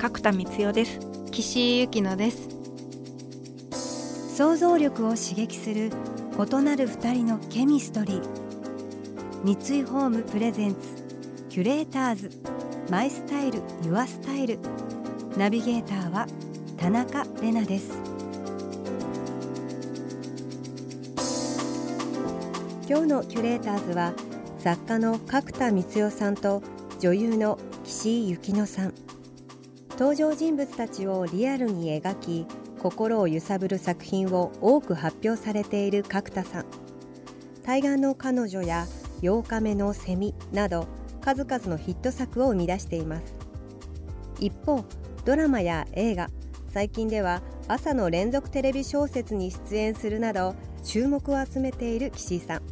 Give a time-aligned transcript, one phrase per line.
[0.00, 0.98] 角田光代です。
[1.30, 2.48] 岸井ゆきのです。
[4.34, 5.90] 想像力を刺激する
[6.38, 8.22] 異なる二人のケミストリー。
[9.44, 10.78] 三井ホームプレゼンツ
[11.50, 12.30] キュレーターズ。
[12.88, 14.58] マイスタイルユアスタイル。
[15.36, 16.26] ナビゲーターは
[16.78, 17.98] 田中れなです。
[22.88, 24.14] 今日のキュレーターズは
[24.60, 26.62] 作家の角田光代さんと
[27.00, 28.94] 女優の岸井ゆきのさん。
[30.00, 32.46] 登場人物たちをリアルに描き
[32.78, 36.64] 心を揺さぶる作品を多く発表されている角田さん。
[37.62, 38.86] 対岸の彼女や
[39.20, 40.88] 8日目のセミなど
[41.20, 43.36] 数々のヒット作を生み出しています。
[44.38, 44.86] 一方
[45.26, 46.30] ドラマや映画
[46.72, 52.62] 最近では朝の連続テレビ小説に出演するなど注目を集めている岸井さん。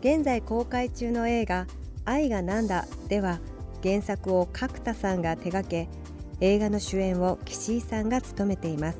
[0.00, 1.68] 現在公開中の映画
[2.04, 3.38] 「愛がなんだ」では
[3.84, 5.88] 原作を角田さんが手掛け
[6.42, 8.98] 映画の主演を岸井さんが務めています。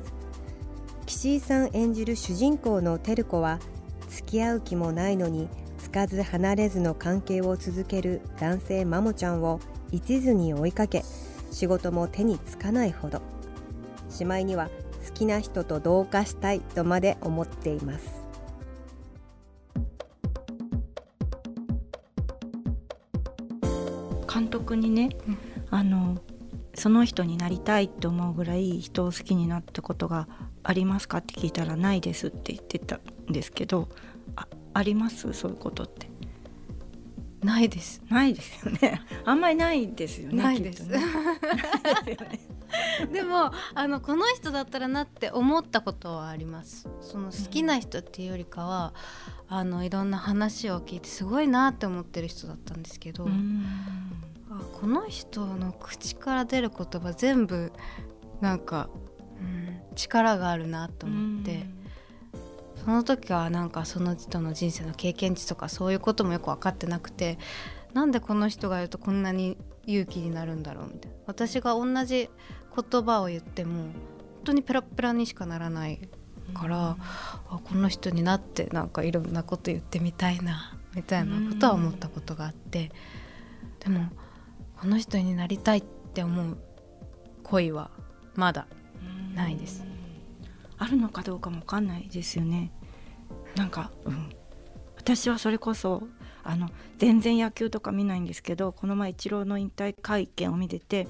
[1.05, 3.59] 岸井さん演じる主人公の照子は
[4.07, 9.59] 付き合う気もないのにつかず離れずの関係を続ける男性マモちゃんを
[9.91, 11.03] 一途に追いかけ
[11.51, 13.21] 仕事も手につかないほど。
[14.09, 14.69] しまいには
[15.05, 18.23] 好きな人と同化したいとまで思っています。
[24.33, 25.37] 監督にね、うん、
[25.69, 26.17] あの
[26.75, 30.27] その人になりたいって思うぐらい人を好きになったことが
[30.63, 32.99] ありますかって聞いたらないですって言ってた
[33.29, 33.89] んですけど
[34.35, 35.33] ああります？
[35.33, 36.09] そういうことって。
[37.43, 38.01] ないです。
[38.09, 39.01] ないですよね。
[39.25, 40.99] あんまりないですよねないです、ね、
[43.11, 46.87] でもあのこの人だったらなって思ったことはあります。
[47.01, 48.93] その好きな人っていうよりかは、
[49.49, 53.65] うん、あのいろんな話を聞いてすごいなって思ってる人だったんですけど、うん。
[54.02, 54.02] あ
[54.83, 57.71] この人の口から出る言葉全部
[58.41, 58.89] なんか、
[59.39, 61.65] うん、力があるなと思って、
[62.83, 67.39] その時はなんかその人の人生の経験値とかそういうこともよく分かってなくて
[67.93, 71.17] なんでこの人が言うとこんなに勇気になるんだろうみたいな。
[71.27, 72.29] 私が同じ
[72.75, 73.93] 言葉を言っても本
[74.43, 76.09] 当にペラペラにしかならない
[76.53, 82.91] から、うん、あこの人になってなんかいろんなこと言ってみたいなみたいなことは思ったことがあって、
[83.79, 84.09] でも
[84.83, 85.81] この人になりたいっ
[86.13, 86.57] て思う
[87.43, 87.89] 恋は
[88.35, 88.67] まだ
[89.33, 89.85] ないです。
[90.77, 92.69] あるのかどうかも分かんないですよね。
[93.55, 94.29] なんか、うん、
[94.97, 96.03] 私はそれこそ
[96.43, 101.07] あの全然野球とか見ないんですけどこの前イチローの引退会見を見てて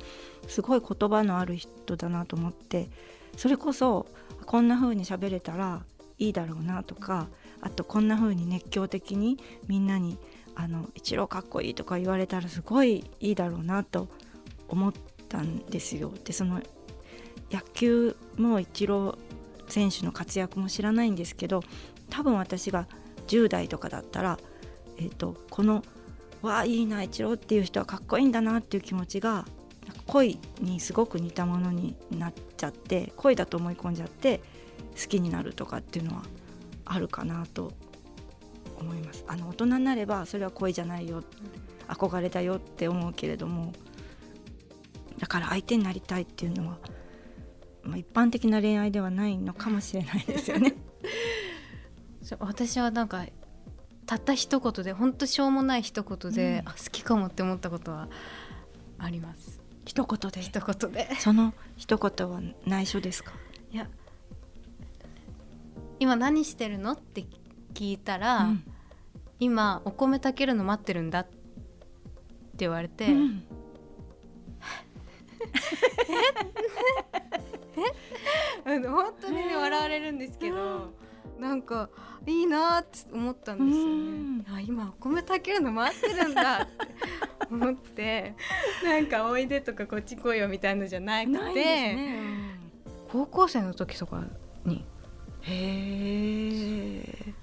[0.48, 2.92] すごい言葉のある人だなと思って
[3.38, 4.06] それこそ
[4.46, 5.84] こんな風に喋れたら
[6.20, 7.28] いいだろうなとか
[7.60, 10.20] あとこんな風に熱狂的にみんなに
[10.56, 14.08] あの「イチローかっこいい」とか言われたらすごいいいだろうなと
[14.68, 14.94] 思っ
[15.30, 16.12] たんですよ。
[16.24, 16.62] でその
[17.52, 19.18] 野球もイチロー
[19.68, 21.64] 選手の活躍も知らないんですけど
[22.10, 22.88] 多分私が
[23.28, 24.40] 10代とかだったら、
[24.98, 25.84] えーと、この
[26.42, 29.46] 「わあいいなイチローっていう人はかっこいいんだな」っていう気持ちが
[30.08, 34.42] 恋にすごく似たものになっちゃって恋だと思い込んじゃって
[35.00, 36.24] 好きになるとかっていうのは
[36.86, 37.74] あるかなと
[38.80, 39.24] 思います。
[39.28, 41.24] あの大人になればそれは恋じゃないよ。
[41.88, 43.74] 憧れだよって思うけれども
[45.20, 46.78] だから相手になりたいっていうのは、
[47.84, 50.76] まあ、一般的な恋愛ではないのかもしれないですよね。
[52.40, 53.26] 私はなんか
[54.06, 58.08] たった一言で本当しょうもない一言で、うん、あ好きかもって思ったことは
[58.98, 59.60] あります。
[59.86, 60.42] 一言で？
[60.42, 61.16] 一言で。
[61.20, 63.34] その一言は内緒ですか？
[63.72, 63.90] いや
[66.00, 66.94] 今何してるの？
[66.94, 67.26] って
[67.74, 68.64] 聞いたら、うん、
[69.40, 71.38] 今お米炊けるの待ってるんだって
[72.58, 73.44] 言われて、うん、
[78.66, 78.72] え？
[78.72, 78.80] え？
[78.88, 80.94] 本当にね笑われるんですけど、
[81.40, 81.90] なんか
[82.26, 84.46] いいなって思ったんですよね。
[84.56, 86.74] あ今お米炊けるの待ってるんだって
[87.52, 88.36] 思って
[88.86, 92.20] なんかおいでとかこっち来いよみたいのじゃなくて、ね。
[92.20, 94.24] うん、高校生の時とか
[94.66, 94.86] に。
[95.42, 97.34] へえ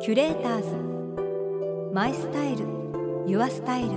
[0.00, 1.92] キュレーターズ。
[1.92, 2.64] マイスタイル。
[3.26, 3.88] ユアスタイル。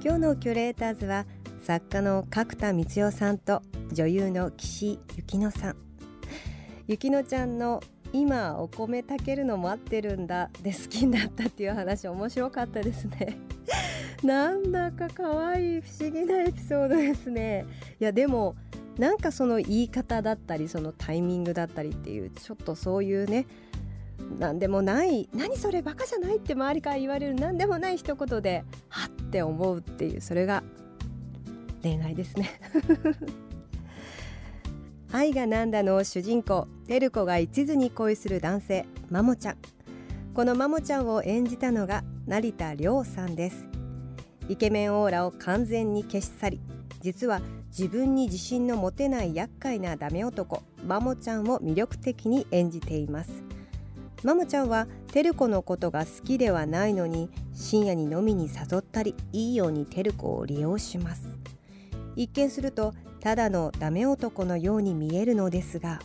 [0.00, 1.26] 今日のキュレーターズは
[1.60, 5.76] 作家の角田光代さんと女優の岸由乃さん。
[6.86, 7.82] ゆきのちゃんの
[8.12, 13.38] 今お米炊けるの待ってるんだで好きになったっていう話面白かったですね。
[14.22, 17.66] なんだか可愛い不思議なエピソードですね。
[17.98, 18.54] いやでも
[19.00, 23.46] なんかその言い方だったりそのタイミングだったりっていうちょっとそういうね
[24.38, 30.62] 何でもない何それバカじゃないって周りから言われる何でもない一言ではって思うっていうそれが
[31.82, 32.50] 恋愛ですね。
[35.12, 39.56] 愛がなんだの主人公テルコが一途に恋する男性マモちゃん。
[40.34, 43.66] このマモちゃんを演じたのが成田凌さんです。
[44.50, 46.60] イケメンオーラを完全に消し去り
[47.00, 53.44] 実は自分に自信の持てない厄介なダメ男マモちゃんを魅力的に演じています。
[54.22, 61.28] マモちゃんはテルコのことが好きではないのに深夜に飲みに誘ったりいいようにテルコを利用します。
[62.16, 66.00] 一見するとただのダメ男のように見えるのですが。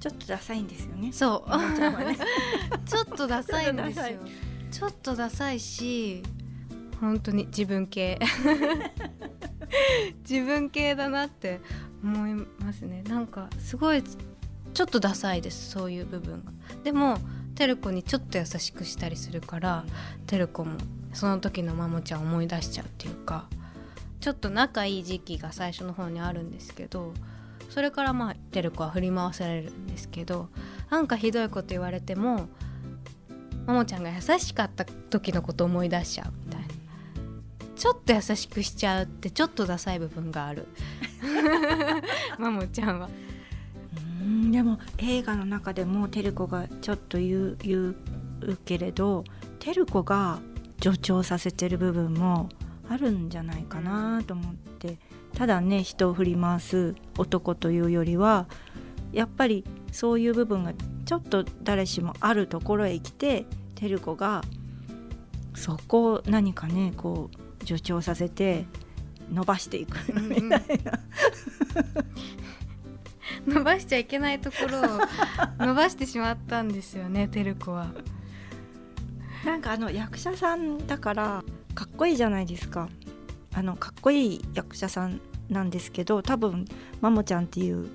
[0.00, 1.12] ちょっとダサいんですよね。
[1.12, 1.50] そう。
[2.04, 2.16] ね。
[2.86, 4.04] ちょっとダサいんですよ。
[4.72, 6.22] ちょっとダサいし
[7.00, 8.18] 本当に自分系。
[10.28, 11.60] 自分系だなって
[12.02, 13.02] 思いますね。
[13.08, 16.52] なんかすごいちょっとダサいですそういう部分が。
[16.84, 17.18] でも
[17.54, 19.84] テルコにちょっと優しくしたりするから
[20.26, 20.78] テルコも
[21.12, 23.48] その時のマモちゃん思い出しちゃうっていうか
[24.20, 27.12] ちょっと仲いい時期が最初の方にあるんですけど
[27.68, 30.48] それからまあテルコは振り回されるんですけど
[30.90, 32.48] なんかひどいこと言われても
[33.66, 36.49] ももちゃんが優しかった時のこと思い出しちゃう。
[37.80, 40.68] ちょっと優しくしちゃうってちょっとダサい部分がある。
[42.38, 43.08] ももちゃんは。
[44.20, 47.96] うんでも映画の中でもテルコがちょっと言う言
[48.42, 49.24] うけれど
[49.60, 50.40] テルコが
[50.82, 52.50] 助長させてる部分も
[52.86, 54.98] あるんじゃないかなと思って
[55.34, 58.46] ただね人を振り回す男というよりは
[59.10, 60.74] やっぱりそういう部分が
[61.06, 64.42] ちょっと誰しもあるところへ来てテルコが
[65.54, 68.66] そこを何かねこう助長させて
[69.30, 71.00] 伸ばしていくみたいな。
[73.46, 74.82] 伸ばしちゃいけないところを
[75.64, 77.92] 伸ばしてしまったんですよねテルコは。
[79.44, 82.90] なんかあの役者さんだからかっこいいじゃないですか
[83.54, 86.66] あのかっこいい役者さんなんですけど多分
[87.00, 87.88] マモちゃんっていう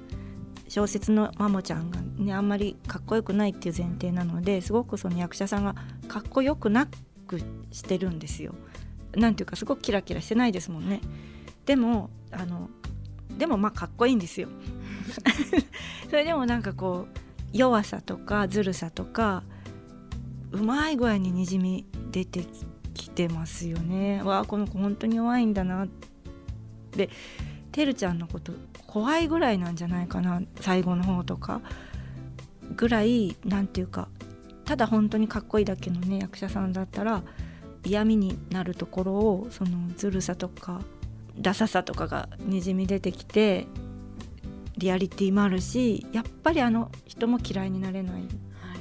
[0.68, 5.76] 小説のマモちゃんがねあんまりかっこよくないっていう前提なのですごくその役者さんが
[6.08, 6.88] かっこよくな
[7.28, 7.40] く
[7.72, 8.56] してるんですよ。
[9.16, 11.02] なんていうかすごくキラキラしてないですもんね。
[11.66, 12.70] でもあの
[13.38, 14.50] でもまあかっこいいんですよ。
[16.10, 17.20] それでもなんかこう
[17.54, 19.44] 弱さとかずるさとか
[20.52, 22.46] うまい具合ににじみ出て
[22.94, 24.22] きてますよね。
[24.24, 25.88] わあこの子本当に弱いんだな
[26.92, 27.10] で
[27.72, 28.54] てるちゃんのこと
[28.88, 31.62] 怖いぐらいなんじゃないかな最後の方とか
[32.78, 34.08] ぐらいなんていうか
[34.64, 37.22] ただ本当にかっこいいだけのね役者さんだったら
[37.86, 40.82] 嫌味になるところをそのずるさとか
[41.40, 43.68] ダサさとかがにじみ出てきて
[44.78, 48.22] リアリティもあるしやっぱりあの人も嫌いになれない。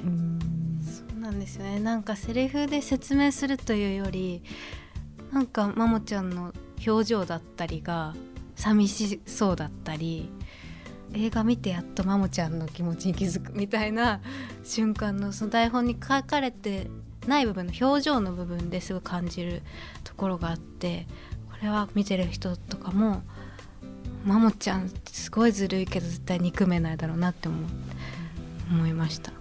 [0.03, 0.39] うん。
[0.83, 1.79] そうなんですよね。
[1.79, 4.43] なんかセリフで説明するというより
[5.31, 6.53] なんかマモちゃんの
[6.85, 8.13] 表情だったりが
[8.55, 10.29] 寂しそうだったり
[11.13, 14.21] 映画見てやっとマモちゃんの気持ちに気づくみたいな
[14.63, 16.89] 瞬間のその台本に書かれて
[17.27, 19.61] ない部分の表情の部分ですごい感じる
[20.03, 21.07] ところがあって
[21.51, 23.21] これは見てる人とかも
[24.23, 27.57] マモちゃんすごいずるいけど絶対憎めないだろうなって思
[28.71, 29.31] 思いました。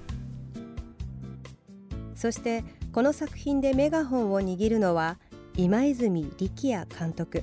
[2.24, 5.18] そしてこの作品でメガホンを握るのは
[5.58, 7.42] 今泉力也監督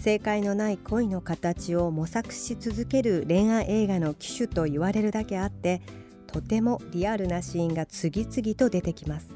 [0.00, 5.80] 正解のない恋の形を模索し続ける恋愛映画の機種と言われるだけあって
[6.26, 9.28] とてもリアルなシーンが次々と出てきます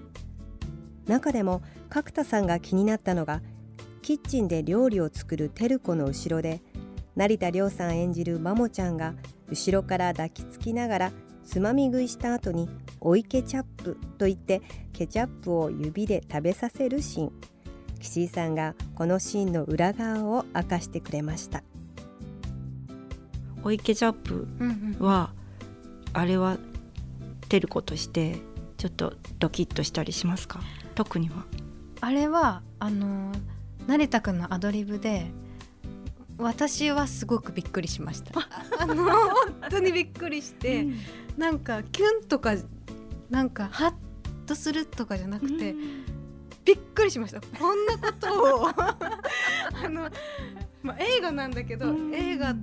[1.08, 3.40] 中でも角田さんが気になったのが
[4.02, 6.60] キッチンで料理を作るテルコの後ろで
[7.16, 9.14] 成田凌さん演じるマモちゃんが
[9.48, 11.12] 後ろから抱きつきながら
[11.44, 12.68] つまみ食いした後に
[13.00, 14.62] 「おいケチャップ」と言って
[14.92, 17.32] ケチャップを指で食べさせるシーン。
[17.98, 21.64] 岸井さんがこのシーンの裏側を明かしてくれました。
[23.64, 25.06] おいケチャップうんうん。
[25.06, 25.32] は
[26.12, 26.58] あれは
[27.48, 28.36] テルコとして
[28.76, 30.60] ちょっとドキッとしたりしますか？
[30.98, 31.44] 特には？
[32.00, 33.30] あれはあの
[33.86, 35.30] 成田くんのアドリブで
[36.38, 38.32] 私はすごくびっくりしました。
[38.80, 39.30] あの本
[39.70, 40.88] 当にびっくりして、
[41.36, 42.56] なんかキュンとか
[43.30, 43.94] なんかハッ
[44.46, 45.72] とするとかじゃなくて、
[46.64, 47.40] びっくりしました。
[47.40, 48.66] こんなことを。
[48.74, 50.10] あの、
[50.82, 52.56] まあ、映画なんだけど、映画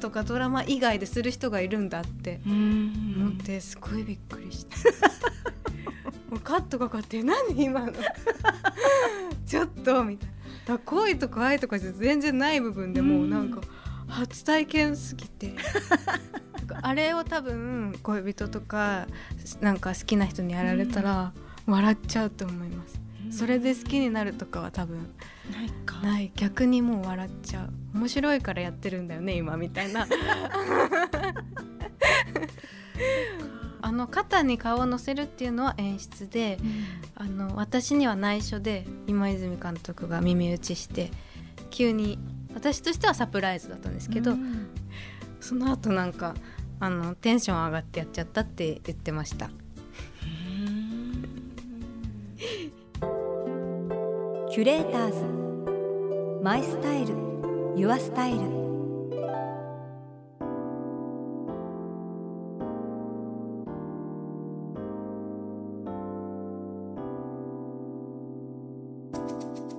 [0.00, 4.74] とかドラマ以外でする人がいるんだって思ってすごいびっくりして
[6.36, 7.92] もうカットかかって何今の？
[9.46, 10.28] ちょっとみたい
[10.68, 10.74] な。
[10.74, 13.60] だ恋とか愛とかじゃ全然ない部分でもうなんか
[14.08, 15.54] 初体験すぎて。
[16.82, 19.06] あれを多分恋人とか
[19.60, 21.32] なんか好きな人にやられたら
[21.64, 23.00] 笑っちゃうと思います。
[23.30, 24.98] それで好きになるとかは多分
[25.52, 25.96] ないか。
[26.00, 26.32] ない。
[26.34, 27.70] 逆にもう笑っちゃう。
[27.96, 30.06] 面白いからやってるんだよね今みたいな
[33.82, 41.10] あの肩に顔を乗せるっていうのは演出で、うん、あの私には内緒で今泉監督が耳打ちして
[41.70, 42.18] 急に
[42.54, 44.68] 私としてはサプライズだったんですけど、うん、
[45.40, 46.34] その後なんか
[46.80, 49.50] あのテンション上がってやっちゃったって言ってました。
[54.50, 56.42] キュレーターズ。
[56.42, 57.14] マイスタイル。
[57.76, 58.65] ユアスタイル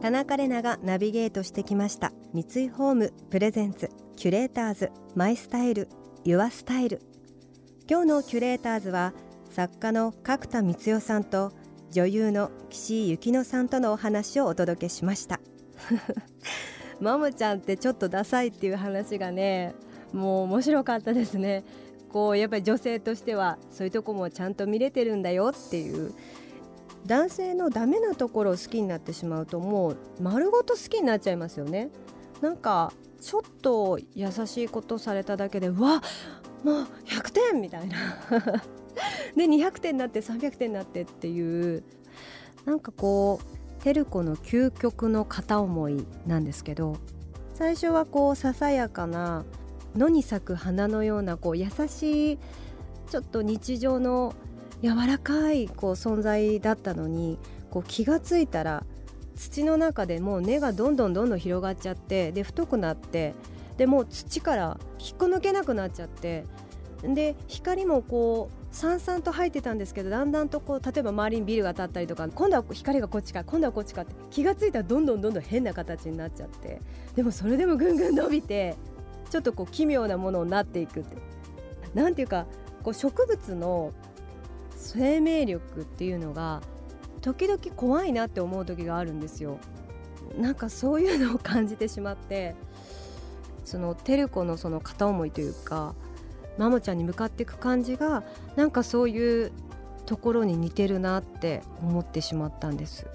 [0.07, 2.13] 田中れながナビゲートしてきました。
[2.33, 5.89] 三井ホームプレゼンツキュレーターズマイスタイル
[6.23, 7.01] ユアスタイル。
[7.89, 9.13] 今日のキュレーターズは
[9.49, 11.51] 作家の角田光代さんと
[11.91, 15.41] 女優の岸井ゆきのさんとのお話をお届けしました。
[17.01, 19.75] マモちゃんってちょっとダサいっていう話がね
[20.13, 21.65] もう面白かったですね。
[22.07, 26.13] こうやっぱり女性としてはそういうとこもちゃんと見れてるんだよっていう
[27.07, 31.89] 男性のダメなところを好きになってしまうともう丸ごと好きになっちゃいますよね。
[32.41, 36.03] なんかちょっと優しいことされただけでうわ
[36.63, 37.95] もう100点みたいな。
[39.35, 41.83] で200点になって300点になってっていう
[42.65, 46.97] なんかこうテルコの究極の片思いなんですけど
[47.53, 49.45] 最初はこうささやかな
[49.95, 52.39] 野に咲く花のようなこう優しい
[53.09, 54.33] ちょっと日常の
[54.81, 57.37] 柔らかいこう存在だったのに
[57.71, 58.83] こう気が付いたら
[59.35, 63.33] 土の中でもう根がどんどんどんどん広がっちゃってで太くなって
[63.77, 66.45] でもう土から引っこ抜けなくなっちゃって
[67.03, 76.81] で光もこうさんさんと入ってたんですけどだんだんとこう例えば周りにビルが建ったりとか今度は光がこっちか今度はこっちかって気が付いたらどんどんどんどん変な形になっちゃって
[77.15, 78.75] でもそれでもぐんぐん伸びて
[79.29, 81.17] ちょっとこう奇妙なものになっていくって。
[81.93, 82.45] なんていうか
[82.83, 83.91] こう植物の
[84.77, 86.61] 生命力っていうのが
[87.21, 89.59] 時々怖いなって思う時があるんですよ。
[90.37, 92.55] なんかそういうのを感じてしまって
[93.65, 95.95] そのテルコのその片思いというか
[96.57, 98.23] マモちゃんに向かっていく感じが
[98.55, 99.51] なんかそういう
[100.05, 103.07] ところに似てるなって思ってしまったんです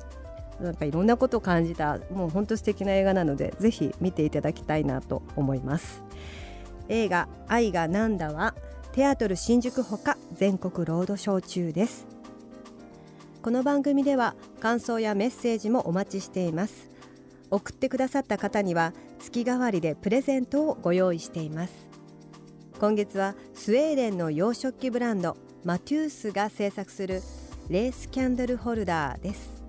[0.61, 6.03] なんかいろんなことを感じたもう本当素敵な映画なのでぜひ見ていただきたいなと思います
[6.89, 8.55] 映画愛がなんだは
[8.93, 12.07] テアトル新宿ほか全国ロードショー中です。
[13.43, 16.91] この番組では感想やメッセージもお待ちしています。
[17.51, 21.75] 送ってくださった方には月替わりでプレゼントをご用意しています。
[22.81, 27.21] 今月はスウェーデンの洋食器ブランドマテュースが制作する
[27.69, 29.63] レースキャンドルホルダーです。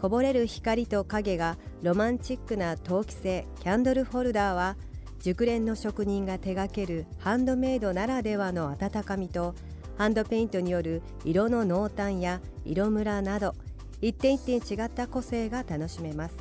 [0.00, 4.76] こぼれる光と影がロマンチックな陶器製キャンドルホルダーは
[5.20, 9.54] 熟練の職人が手掛けるハンドメイドならではの温かみと
[9.98, 13.54] ハンドペイントによる色の濃淡や色ムラなど
[14.00, 16.36] 一点一点違った個性が楽しめます。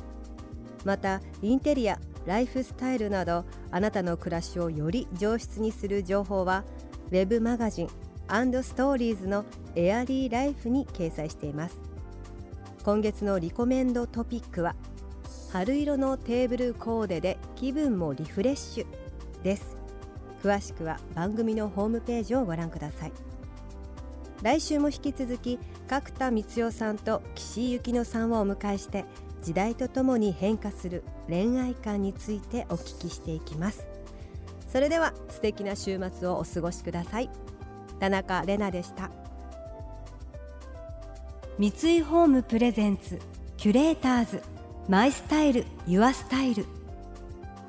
[0.84, 6.64] またインテリアライフスタイルなどあなたの暮らしをより上質にする情報は
[7.12, 9.46] Web マガジンストーリーズの
[9.76, 11.80] エアリーライフに掲載しています。
[12.84, 14.76] 今月のリコメンドトピックは
[15.52, 18.86] 春色のテーブルコーデで気分もリフレッシュ
[19.44, 19.78] です。
[20.44, 23.35] 詳しくは番組のホームページをご覧ください。
[24.42, 29.06] 来週も引き続き角田光代さんと岸井ゆきのさんをお迎えして
[29.42, 33.88] 時代とともに変化する恋愛観についてお聞きしていきます。
[34.72, 37.30] それでは素敵な週末をお過ごしください。
[38.00, 39.10] 田中れなでした。
[41.58, 43.20] 三井ホームプレゼンツ
[43.56, 44.42] キュレーターズ
[44.89, 46.65] マイスタイルユアスタイル。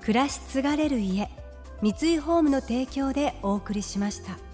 [0.00, 1.30] 暮らし継がれる家
[1.82, 4.45] 三井ホームの提供でお送りしました。